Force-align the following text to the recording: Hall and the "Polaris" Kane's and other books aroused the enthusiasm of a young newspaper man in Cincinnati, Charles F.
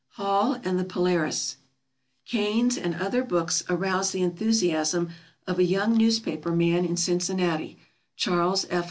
Hall 0.13 0.59
and 0.63 0.79
the 0.79 0.83
"Polaris" 0.83 1.57
Kane's 2.25 2.75
and 2.75 2.95
other 2.95 3.23
books 3.23 3.63
aroused 3.69 4.13
the 4.13 4.23
enthusiasm 4.23 5.11
of 5.45 5.59
a 5.59 5.63
young 5.63 5.95
newspaper 5.95 6.55
man 6.55 6.85
in 6.85 6.97
Cincinnati, 6.97 7.77
Charles 8.15 8.65
F. 8.71 8.79